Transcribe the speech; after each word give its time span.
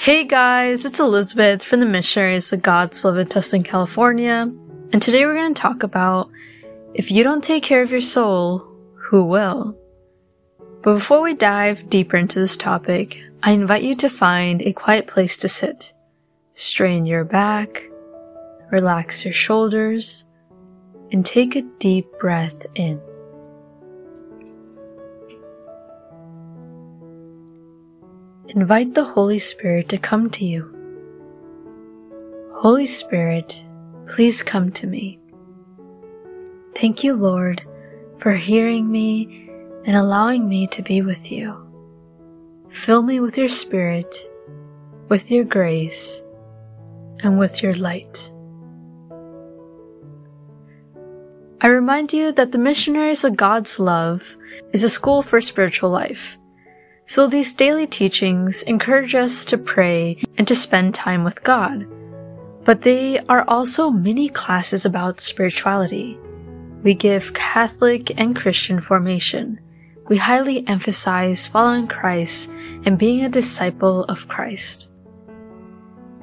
Hey 0.00 0.24
guys, 0.24 0.86
it's 0.86 0.98
Elizabeth 0.98 1.62
from 1.62 1.80
the 1.80 1.84
Missionaries 1.84 2.54
of 2.54 2.62
God's 2.62 3.04
Love 3.04 3.18
in 3.18 3.62
California, 3.62 4.50
and 4.94 5.02
today 5.02 5.26
we're 5.26 5.34
going 5.34 5.52
to 5.52 5.60
talk 5.60 5.82
about 5.82 6.30
if 6.94 7.10
you 7.10 7.22
don't 7.22 7.44
take 7.44 7.62
care 7.62 7.82
of 7.82 7.92
your 7.92 8.00
soul, 8.00 8.66
who 8.94 9.22
will? 9.22 9.76
But 10.82 10.94
before 10.94 11.20
we 11.20 11.34
dive 11.34 11.90
deeper 11.90 12.16
into 12.16 12.40
this 12.40 12.56
topic, 12.56 13.20
I 13.42 13.52
invite 13.52 13.82
you 13.82 13.94
to 13.96 14.08
find 14.08 14.62
a 14.62 14.72
quiet 14.72 15.06
place 15.06 15.36
to 15.36 15.50
sit. 15.50 15.92
Strain 16.54 17.04
your 17.04 17.24
back, 17.24 17.82
relax 18.70 19.22
your 19.22 19.34
shoulders, 19.34 20.24
and 21.12 21.26
take 21.26 21.56
a 21.56 21.68
deep 21.78 22.06
breath 22.18 22.64
in. 22.74 23.02
Invite 28.56 28.94
the 28.94 29.04
Holy 29.04 29.38
Spirit 29.38 29.88
to 29.90 29.96
come 29.96 30.28
to 30.30 30.44
you. 30.44 30.74
Holy 32.52 32.88
Spirit, 32.88 33.64
please 34.08 34.42
come 34.42 34.72
to 34.72 34.88
me. 34.88 35.20
Thank 36.74 37.04
you, 37.04 37.14
Lord, 37.14 37.62
for 38.18 38.32
hearing 38.32 38.90
me 38.90 39.48
and 39.84 39.94
allowing 39.94 40.48
me 40.48 40.66
to 40.66 40.82
be 40.82 41.00
with 41.00 41.30
you. 41.30 41.54
Fill 42.70 43.02
me 43.02 43.20
with 43.20 43.38
your 43.38 43.48
Spirit, 43.48 44.28
with 45.08 45.30
your 45.30 45.44
grace, 45.44 46.20
and 47.20 47.38
with 47.38 47.62
your 47.62 47.74
light. 47.74 48.32
I 51.60 51.68
remind 51.68 52.12
you 52.12 52.32
that 52.32 52.50
the 52.50 52.58
Missionaries 52.58 53.22
of 53.22 53.36
God's 53.36 53.78
Love 53.78 54.36
is 54.72 54.82
a 54.82 54.88
school 54.88 55.22
for 55.22 55.40
spiritual 55.40 55.90
life 55.90 56.36
so 57.10 57.26
these 57.26 57.52
daily 57.52 57.88
teachings 57.88 58.62
encourage 58.62 59.16
us 59.16 59.44
to 59.44 59.58
pray 59.58 60.16
and 60.38 60.46
to 60.46 60.54
spend 60.54 60.94
time 60.94 61.24
with 61.24 61.42
God. 61.42 61.84
But 62.64 62.82
they 62.82 63.18
are 63.26 63.44
also 63.48 63.90
mini 63.90 64.28
classes 64.28 64.84
about 64.84 65.20
spirituality. 65.20 66.16
We 66.84 66.94
give 66.94 67.34
Catholic 67.34 68.16
and 68.16 68.36
Christian 68.36 68.80
formation. 68.80 69.58
We 70.06 70.18
highly 70.18 70.64
emphasize 70.68 71.48
following 71.48 71.88
Christ 71.88 72.48
and 72.84 72.96
being 72.96 73.24
a 73.24 73.28
disciple 73.28 74.04
of 74.04 74.28
Christ. 74.28 74.88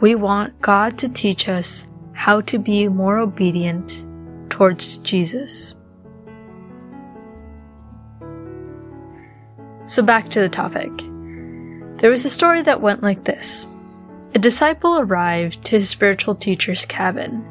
We 0.00 0.16
want 0.16 0.60
God 0.60 0.98
to 0.98 1.08
teach 1.08 1.48
us 1.48 1.86
how 2.12 2.40
to 2.40 2.58
be 2.58 2.88
more 2.88 3.20
obedient 3.20 4.04
towards 4.50 4.98
Jesus. 4.98 5.76
So 9.92 10.02
back 10.02 10.30
to 10.30 10.40
the 10.40 10.48
topic. 10.48 10.90
There 12.00 12.08
was 12.08 12.24
a 12.24 12.30
story 12.30 12.62
that 12.62 12.80
went 12.80 13.02
like 13.02 13.24
this. 13.24 13.66
A 14.34 14.38
disciple 14.38 14.98
arrived 14.98 15.62
to 15.66 15.72
his 15.72 15.90
spiritual 15.90 16.34
teacher's 16.34 16.86
cabin. 16.86 17.44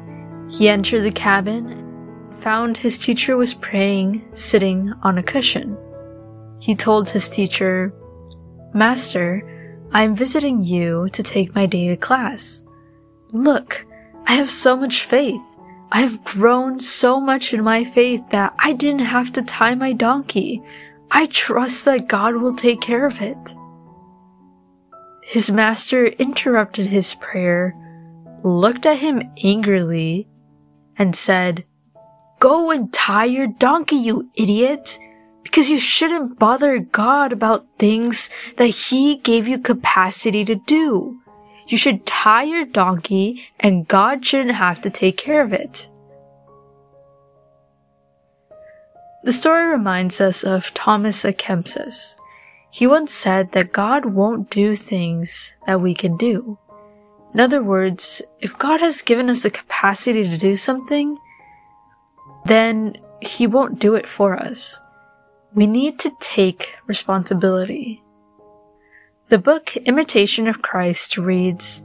He 0.50 0.68
entered 0.68 1.02
the 1.02 1.12
cabin, 1.12 2.34
found 2.40 2.76
his 2.76 2.98
teacher 2.98 3.36
was 3.36 3.54
praying, 3.54 4.26
sitting 4.34 4.92
on 5.04 5.18
a 5.18 5.22
cushion. 5.22 5.78
He 6.58 6.74
told 6.74 7.08
his 7.08 7.28
teacher, 7.28 7.94
Master, 8.74 9.48
I 9.92 10.02
am 10.02 10.16
visiting 10.16 10.64
you 10.64 11.10
to 11.12 11.22
take 11.22 11.54
my 11.54 11.66
daily 11.66 11.96
class. 11.96 12.60
Look, 13.30 13.86
I 14.26 14.34
have 14.34 14.50
so 14.50 14.76
much 14.76 15.04
faith. 15.04 15.40
I 15.92 16.00
have 16.00 16.24
grown 16.24 16.80
so 16.80 17.20
much 17.20 17.54
in 17.54 17.62
my 17.62 17.84
faith 17.84 18.22
that 18.30 18.52
I 18.58 18.72
didn't 18.72 19.06
have 19.06 19.32
to 19.34 19.42
tie 19.42 19.76
my 19.76 19.92
donkey. 19.92 20.60
I 21.14 21.26
trust 21.26 21.84
that 21.84 22.08
God 22.08 22.36
will 22.36 22.56
take 22.56 22.80
care 22.80 23.06
of 23.06 23.20
it. 23.20 23.54
His 25.22 25.50
master 25.50 26.06
interrupted 26.06 26.86
his 26.86 27.14
prayer, 27.14 27.76
looked 28.42 28.86
at 28.86 28.98
him 29.00 29.30
angrily, 29.44 30.26
and 30.96 31.14
said, 31.14 31.64
Go 32.40 32.70
and 32.70 32.90
tie 32.92 33.26
your 33.26 33.46
donkey, 33.46 33.96
you 33.96 34.30
idiot! 34.36 34.98
Because 35.42 35.68
you 35.68 35.78
shouldn't 35.78 36.38
bother 36.38 36.78
God 36.78 37.30
about 37.30 37.66
things 37.78 38.30
that 38.56 38.66
He 38.68 39.16
gave 39.16 39.46
you 39.46 39.58
capacity 39.58 40.46
to 40.46 40.54
do. 40.54 41.20
You 41.68 41.76
should 41.76 42.06
tie 42.06 42.44
your 42.44 42.64
donkey 42.64 43.44
and 43.60 43.86
God 43.86 44.24
shouldn't 44.24 44.54
have 44.54 44.80
to 44.82 44.90
take 44.90 45.18
care 45.18 45.42
of 45.42 45.52
it. 45.52 45.88
The 49.24 49.32
story 49.32 49.66
reminds 49.66 50.20
us 50.20 50.42
of 50.42 50.74
Thomas 50.74 51.22
à 51.22 51.36
Kempis. 51.36 52.16
He 52.70 52.88
once 52.88 53.12
said 53.12 53.52
that 53.52 53.72
God 53.72 54.04
won't 54.04 54.50
do 54.50 54.74
things 54.74 55.52
that 55.66 55.80
we 55.80 55.94
can 55.94 56.16
do. 56.16 56.58
In 57.32 57.38
other 57.38 57.62
words, 57.62 58.20
if 58.40 58.58
God 58.58 58.80
has 58.80 59.00
given 59.00 59.30
us 59.30 59.42
the 59.42 59.50
capacity 59.50 60.28
to 60.28 60.38
do 60.38 60.56
something, 60.56 61.18
then 62.46 62.96
He 63.20 63.46
won't 63.46 63.78
do 63.78 63.94
it 63.94 64.08
for 64.08 64.36
us. 64.36 64.80
We 65.54 65.66
need 65.66 66.00
to 66.00 66.16
take 66.18 66.74
responsibility. 66.86 68.02
The 69.28 69.38
book 69.38 69.76
Imitation 69.76 70.48
of 70.48 70.62
Christ 70.62 71.16
reads, 71.16 71.82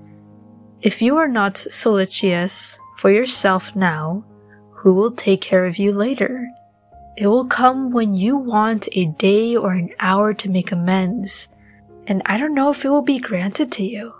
If 0.81 1.01
you 1.03 1.17
are 1.17 1.27
not 1.27 1.57
solicitous 1.57 2.79
for 2.97 3.11
yourself 3.11 3.75
now, 3.75 4.25
who 4.71 4.93
will 4.93 5.11
take 5.11 5.41
care 5.41 5.65
of 5.65 5.77
you 5.77 5.91
later? 5.93 6.49
It 7.17 7.25
will 7.25 7.45
come 7.45 7.89
when 7.89 8.13
you 8.13 8.38
want 8.38 8.88
a 8.91 9.05
day 9.05 9.55
or 9.55 9.72
an 9.72 9.89
hour 10.00 10.35
to 10.35 10.50
make 10.50 10.72
amends, 10.72 11.47
and 12.05 12.22
I 12.28 12.38
don't 12.38 12.53
know 12.53 12.69
if 12.69 12.85
it 12.85 12.89
will 12.89 13.01
be 13.01 13.17
granted 13.17 13.72
to 13.72 13.83
you. 13.83 14.13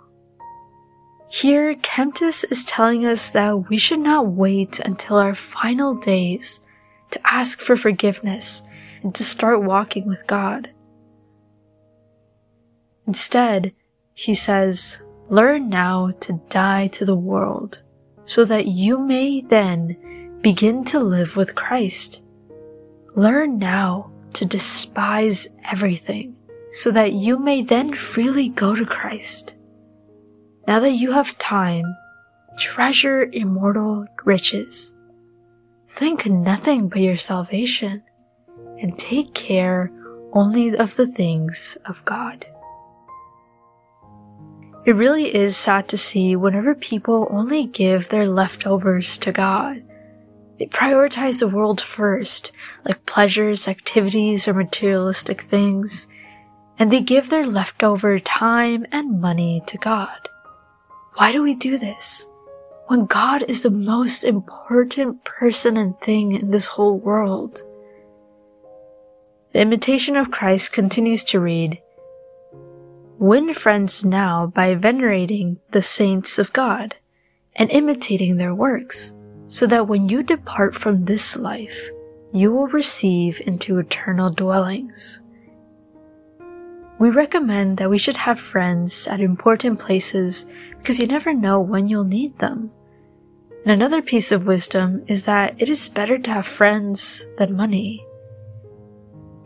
Here, 1.30 1.75
Kempis 1.75 2.44
is 2.50 2.66
telling 2.66 3.06
us 3.06 3.30
that 3.30 3.69
we 3.69 3.78
should 3.78 4.00
not 4.00 4.30
wait 4.30 4.80
until 4.80 5.18
our 5.18 5.35
final 5.35 5.94
days 5.94 6.59
to 7.12 7.19
ask 7.24 7.62
for 7.62 7.78
forgiveness 7.78 8.63
and 9.03 9.14
to 9.14 9.24
start 9.24 9.62
walking 9.62 10.08
with 10.08 10.25
God. 10.25 10.72
Instead, 13.06 13.74
he 14.16 14.34
says, 14.34 15.00
learn 15.29 15.69
now 15.69 16.14
to 16.22 16.41
die 16.50 16.88
to 16.88 17.06
the 17.06 17.16
world 17.16 17.84
so 18.25 18.44
that 18.44 18.66
you 18.66 18.97
may 18.97 19.41
then 19.41 20.40
begin 20.41 20.84
to 20.85 21.00
live 21.00 21.35
with 21.35 21.53
Christ. 21.53 22.24
Learn 23.17 23.57
now 23.57 24.11
to 24.33 24.45
despise 24.45 25.47
everything 25.66 26.35
so 26.72 26.91
that 26.91 27.13
you 27.13 27.39
may 27.39 27.63
then 27.63 27.91
freely 27.95 28.47
go 28.47 28.75
to 28.75 28.85
Christ. 28.85 29.55
Now 30.67 30.79
that 30.81 30.91
you 30.91 31.13
have 31.13 31.35
time, 31.39 31.83
treasure 32.59 33.28
immortal 33.33 34.05
riches. 34.23 34.94
Think 35.88 36.28
nothing 36.28 36.89
but 36.89 37.00
your 37.00 37.17
salvation 37.17 38.03
and 38.79 39.00
take 39.00 39.34
care 39.34 39.91
only 40.34 40.78
of 40.78 40.95
the 40.95 41.07
things 41.07 41.75
of 41.88 41.97
God. 42.05 42.45
It 44.85 44.91
really 44.91 45.34
is 45.34 45.57
sad 45.57 45.88
to 45.88 45.97
see 45.97 46.35
whenever 46.35 46.75
people 46.75 47.28
only 47.31 47.66
give 47.66 48.09
their 48.09 48.28
leftovers 48.28 49.17
to 49.17 49.31
God 49.31 49.81
they 50.59 50.66
prioritize 50.66 51.40
the 51.40 51.47
world 51.47 51.79
first, 51.79 52.51
like 52.84 53.06
pleasures, 53.06 53.68
activities, 53.68 54.47
or 54.47 54.53
materialistic 54.53 55.44
things, 55.44 56.07
and 56.79 56.91
they 56.91 57.01
give 57.01 57.29
their 57.29 57.45
leftover 57.45 58.19
time 58.19 58.85
and 58.91 59.22
money 59.22 59.62
to 59.67 59.78
God. 59.78 60.29
Why 61.16 61.31
do 61.31 61.44
we 61.44 61.56
do 61.56 61.78
this? 61.78 62.28
When 62.88 63.06
God 63.06 63.44
is 63.47 63.63
the 63.63 63.69
most 63.69 64.23
important 64.23 65.23
person 65.25 65.78
and 65.78 66.00
thing 66.00 66.34
in 66.34 66.51
this 66.51 66.66
whole 66.66 66.97
world. 66.97 67.62
The 69.53 69.59
Imitation 69.59 70.16
of 70.16 70.31
Christ 70.31 70.72
continues 70.72 71.23
to 71.25 71.40
read, 71.40 71.81
Win 73.19 73.53
friends 73.56 74.06
now 74.06 74.46
by 74.47 74.75
venerating 74.75 75.59
the 75.72 75.82
saints 75.82 76.37
of 76.37 76.53
God 76.53 76.96
and 77.55 77.72
imitating 77.72 78.37
their 78.37 78.53
works 78.53 79.14
so 79.49 79.66
that 79.67 79.88
when 79.88 80.09
you 80.09 80.23
depart 80.23 80.76
from 80.76 81.05
this 81.05 81.35
life, 81.35 81.90
you 82.34 82.52
will 82.52 82.67
receive 82.67 83.41
into 83.46 83.79
eternal 83.79 84.29
dwellings. 84.29 85.22
We 86.99 87.09
recommend 87.09 87.78
that 87.78 87.90
we 87.90 87.97
should 87.97 88.17
have 88.17 88.40
friends 88.40 89.08
at 89.08 89.22
important 89.22 89.79
places 89.79 90.46
because 90.78 90.99
you 90.99 91.08
never 91.08 91.34
know 91.34 91.59
when 91.59 91.88
you'll 91.88 92.03
need 92.03 92.38
them. 92.40 92.72
And 93.64 93.72
another 93.72 94.02
piece 94.02 94.32
of 94.32 94.47
wisdom 94.47 95.03
is 95.08 95.23
that 95.23 95.61
it 95.61 95.70
is 95.70 95.90
better 95.90 96.17
to 96.17 96.32
have 96.32 96.47
friends 96.47 97.26
than 97.38 97.55
money. 97.55 98.05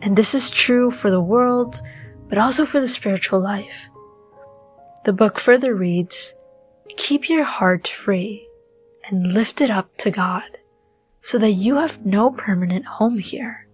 And 0.00 0.16
this 0.16 0.34
is 0.34 0.50
true 0.50 0.90
for 0.90 1.10
the 1.10 1.20
world, 1.20 1.80
but 2.28 2.38
also 2.38 2.64
for 2.64 2.80
the 2.80 2.88
spiritual 2.88 3.40
life. 3.40 3.88
The 5.04 5.12
book 5.12 5.38
further 5.38 5.74
reads, 5.74 6.34
Keep 6.96 7.28
your 7.28 7.44
heart 7.44 7.86
free 7.86 8.48
and 9.04 9.32
lift 9.32 9.60
it 9.60 9.70
up 9.70 9.96
to 9.98 10.10
God 10.10 10.58
so 11.20 11.38
that 11.38 11.52
you 11.52 11.76
have 11.76 12.04
no 12.04 12.30
permanent 12.30 12.84
home 12.84 13.18
here. 13.18 13.66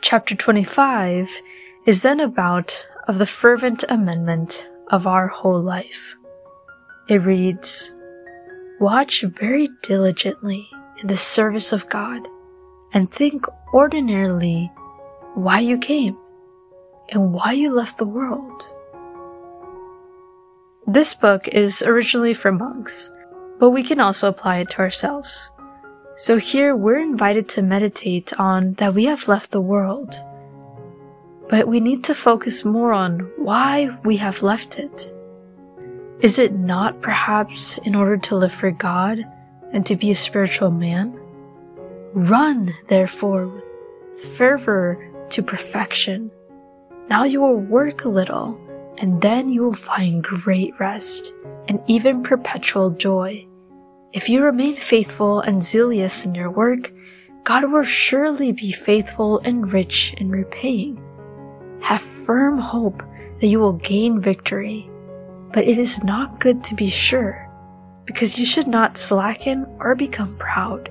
Chapter 0.00 0.34
25 0.34 1.42
is 1.86 2.02
then 2.02 2.20
about 2.20 2.88
of 3.08 3.18
the 3.18 3.26
fervent 3.26 3.84
amendment 3.88 4.68
of 4.88 5.06
our 5.06 5.28
whole 5.28 5.60
life. 5.60 6.14
It 7.08 7.22
reads, 7.22 7.92
Watch 8.80 9.22
very 9.22 9.68
diligently 9.82 10.68
in 11.00 11.08
the 11.08 11.16
service 11.16 11.72
of 11.72 11.88
God 11.88 12.28
and 12.92 13.10
think 13.10 13.46
ordinarily 13.72 14.70
why 15.34 15.60
you 15.60 15.78
came 15.78 16.16
and 17.10 17.32
why 17.32 17.52
you 17.52 17.74
left 17.74 17.98
the 17.98 18.04
world. 18.04 18.72
This 20.90 21.12
book 21.12 21.46
is 21.48 21.82
originally 21.82 22.32
for 22.32 22.50
monks, 22.50 23.10
but 23.60 23.70
we 23.70 23.82
can 23.82 24.00
also 24.00 24.26
apply 24.26 24.60
it 24.60 24.70
to 24.70 24.78
ourselves. 24.78 25.50
So 26.16 26.38
here 26.38 26.74
we're 26.74 26.98
invited 26.98 27.46
to 27.50 27.62
meditate 27.62 28.32
on 28.40 28.72
that 28.78 28.94
we 28.94 29.04
have 29.04 29.28
left 29.28 29.50
the 29.50 29.60
world. 29.60 30.16
But 31.50 31.68
we 31.68 31.80
need 31.80 32.04
to 32.04 32.14
focus 32.14 32.64
more 32.64 32.94
on 32.94 33.30
why 33.36 33.90
we 34.02 34.16
have 34.16 34.42
left 34.42 34.78
it. 34.78 35.14
Is 36.20 36.38
it 36.38 36.54
not 36.54 37.02
perhaps 37.02 37.78
in 37.84 37.94
order 37.94 38.16
to 38.16 38.36
live 38.36 38.54
for 38.54 38.70
God 38.70 39.18
and 39.74 39.84
to 39.84 39.94
be 39.94 40.10
a 40.10 40.14
spiritual 40.14 40.70
man? 40.70 41.12
Run, 42.14 42.74
therefore, 42.88 43.46
with 43.46 44.36
fervor 44.38 45.06
to 45.28 45.42
perfection. 45.42 46.30
Now 47.10 47.24
you 47.24 47.42
will 47.42 47.58
work 47.58 48.06
a 48.06 48.08
little, 48.08 48.58
and 48.98 49.22
then 49.22 49.48
you 49.48 49.62
will 49.62 49.74
find 49.74 50.22
great 50.22 50.78
rest 50.78 51.32
and 51.68 51.80
even 51.86 52.22
perpetual 52.22 52.90
joy. 52.90 53.46
If 54.12 54.28
you 54.28 54.42
remain 54.42 54.74
faithful 54.74 55.40
and 55.40 55.62
zealous 55.62 56.24
in 56.24 56.34
your 56.34 56.50
work, 56.50 56.90
God 57.44 57.70
will 57.70 57.84
surely 57.84 58.52
be 58.52 58.72
faithful 58.72 59.38
and 59.40 59.72
rich 59.72 60.14
in 60.18 60.30
repaying. 60.30 61.02
Have 61.80 62.02
firm 62.02 62.58
hope 62.58 63.02
that 63.40 63.46
you 63.46 63.60
will 63.60 63.74
gain 63.74 64.20
victory, 64.20 64.90
but 65.54 65.64
it 65.64 65.78
is 65.78 66.02
not 66.02 66.40
good 66.40 66.64
to 66.64 66.74
be 66.74 66.88
sure, 66.88 67.48
because 68.04 68.38
you 68.38 68.44
should 68.44 68.66
not 68.66 68.98
slacken 68.98 69.64
or 69.78 69.94
become 69.94 70.36
proud. 70.38 70.90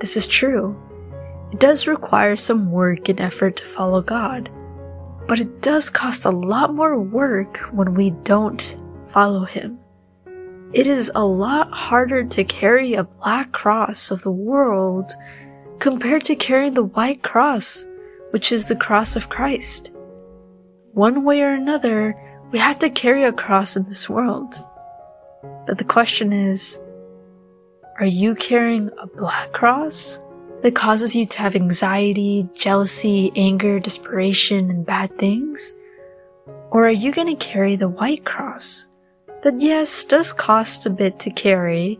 This 0.00 0.16
is 0.16 0.26
true. 0.26 0.76
It 1.52 1.60
does 1.60 1.86
require 1.86 2.36
some 2.36 2.72
work 2.72 3.08
and 3.08 3.20
effort 3.20 3.56
to 3.56 3.66
follow 3.66 4.00
God, 4.00 4.50
but 5.30 5.38
it 5.38 5.62
does 5.62 5.88
cost 5.88 6.24
a 6.24 6.30
lot 6.30 6.74
more 6.74 6.98
work 6.98 7.58
when 7.70 7.94
we 7.94 8.10
don't 8.24 8.76
follow 9.12 9.44
Him. 9.44 9.78
It 10.72 10.88
is 10.88 11.08
a 11.14 11.24
lot 11.24 11.70
harder 11.70 12.24
to 12.24 12.42
carry 12.42 12.94
a 12.94 13.04
black 13.04 13.52
cross 13.52 14.10
of 14.10 14.22
the 14.22 14.32
world 14.32 15.12
compared 15.78 16.24
to 16.24 16.34
carrying 16.34 16.74
the 16.74 16.82
white 16.82 17.22
cross, 17.22 17.86
which 18.30 18.50
is 18.50 18.64
the 18.64 18.74
cross 18.74 19.14
of 19.14 19.28
Christ. 19.28 19.92
One 20.94 21.22
way 21.22 21.42
or 21.42 21.54
another, 21.54 22.16
we 22.50 22.58
have 22.58 22.80
to 22.80 22.90
carry 22.90 23.22
a 23.22 23.32
cross 23.32 23.76
in 23.76 23.84
this 23.84 24.08
world. 24.08 24.56
But 25.64 25.78
the 25.78 25.84
question 25.84 26.32
is, 26.32 26.80
are 28.00 28.04
you 28.04 28.34
carrying 28.34 28.90
a 29.00 29.06
black 29.06 29.52
cross 29.52 30.18
that 30.62 30.74
causes 30.74 31.14
you 31.14 31.24
to 31.24 31.38
have 31.38 31.56
anxiety, 31.56 32.48
jealousy, 32.54 33.32
anger, 33.36 33.80
desperation, 33.80 34.70
and 34.70 34.84
bad 34.84 35.16
things? 35.18 35.74
Or 36.70 36.86
are 36.86 36.90
you 36.90 37.12
going 37.12 37.34
to 37.34 37.44
carry 37.44 37.76
the 37.76 37.88
white 37.88 38.24
cross 38.24 38.86
that, 39.42 39.60
yes, 39.60 40.04
does 40.04 40.32
cost 40.32 40.86
a 40.86 40.90
bit 40.90 41.18
to 41.20 41.30
carry, 41.30 41.98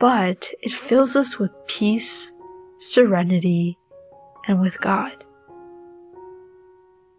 but 0.00 0.50
it 0.62 0.72
fills 0.72 1.16
us 1.16 1.38
with 1.38 1.54
peace, 1.66 2.32
serenity, 2.78 3.78
and 4.48 4.60
with 4.60 4.80
God? 4.80 5.24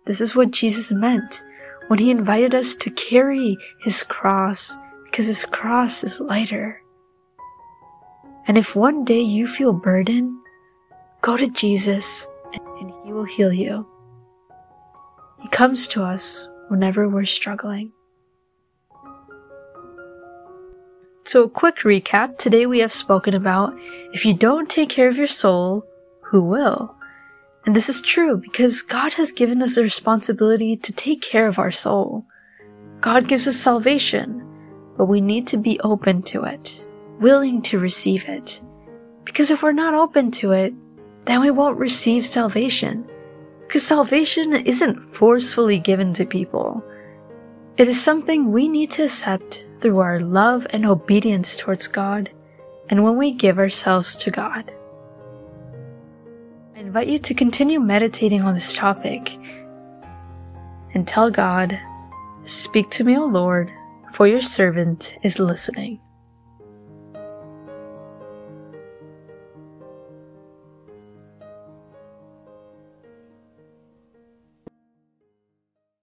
This 0.06 0.20
is 0.20 0.36
what 0.36 0.52
Jesus 0.52 0.92
meant 0.92 1.44
when 1.88 2.00
he 2.00 2.12
invited 2.12 2.54
us 2.54 2.76
to 2.76 2.90
carry 2.92 3.58
his 3.82 4.04
cross 4.04 4.76
because 5.06 5.28
his 5.28 5.46
cross 5.46 6.04
is 6.04 6.20
lighter. 6.20 6.82
And 8.48 8.58
if 8.58 8.76
one 8.76 9.06
day 9.06 9.22
you 9.22 9.48
feel 9.48 9.72
burdened, 9.72 10.43
go 11.24 11.38
to 11.38 11.48
Jesus 11.48 12.28
and 12.54 12.92
he 13.04 13.14
will 13.14 13.24
heal 13.24 13.52
you. 13.52 13.88
He 15.42 15.48
comes 15.48 15.88
to 15.90 16.04
us 16.04 16.48
whenever 16.68 17.08
we're 17.08 17.26
struggling. 17.26 17.92
So, 21.26 21.44
a 21.44 21.50
quick 21.50 21.78
recap 21.78 22.38
today 22.38 22.66
we 22.66 22.80
have 22.80 22.94
spoken 22.94 23.34
about 23.34 23.74
if 24.12 24.26
you 24.26 24.34
don't 24.34 24.70
take 24.70 24.90
care 24.90 25.08
of 25.08 25.16
your 25.18 25.28
soul, 25.28 25.86
who 26.22 26.42
will? 26.42 26.94
And 27.66 27.74
this 27.74 27.88
is 27.88 28.02
true 28.02 28.36
because 28.36 28.82
God 28.82 29.14
has 29.14 29.32
given 29.32 29.62
us 29.62 29.78
a 29.78 29.82
responsibility 29.82 30.76
to 30.76 30.92
take 30.92 31.22
care 31.22 31.48
of 31.48 31.58
our 31.58 31.72
soul. 31.72 32.26
God 33.00 33.30
gives 33.30 33.48
us 33.48 33.56
salvation, 33.56 34.46
but 34.98 35.06
we 35.06 35.22
need 35.22 35.48
to 35.48 35.58
be 35.58 35.80
open 35.80 36.22
to 36.24 36.44
it 36.44 36.84
willing 37.20 37.62
to 37.62 37.80
receive 37.80 38.28
it. 38.28 38.62
Because 39.24 39.50
if 39.50 39.64
we're 39.64 39.72
not 39.72 39.94
open 39.94 40.30
to 40.32 40.52
it, 40.52 40.74
then 41.26 41.42
we 41.42 41.52
won't 41.52 41.78
receive 41.78 42.26
salvation. 42.26 43.08
Because 43.68 43.86
salvation 43.86 44.54
isn't 44.54 45.14
forcefully 45.14 45.80
given 45.80 46.14
to 46.14 46.26
people. 46.26 46.84
It 47.78 47.88
is 47.88 48.00
something 48.00 48.52
we 48.52 48.68
need 48.68 48.92
to 48.92 49.06
accept 49.06 49.66
through 49.80 50.00
our 50.00 50.20
love 50.20 50.68
and 50.70 50.86
obedience 50.86 51.58
towards 51.58 51.88
God 51.88 52.30
and 52.90 53.04
when 53.04 53.18
we 53.18 53.32
give 53.32 53.58
ourselves 53.58 54.16
to 54.18 54.32
God. 54.32 54.72
I 56.76 56.80
invite 56.80 57.08
you 57.08 57.18
to 57.18 57.34
continue 57.34 57.80
meditating 57.80 58.42
on 58.42 58.54
this 58.54 58.76
topic 58.76 59.38
and 60.94 61.08
tell 61.08 61.32
God, 61.32 61.80
Speak 62.44 62.90
to 62.92 63.04
me, 63.04 63.18
O 63.18 63.26
Lord, 63.26 63.72
for 64.14 64.28
your 64.28 64.42
servant 64.42 65.18
is 65.24 65.40
listening. 65.40 66.03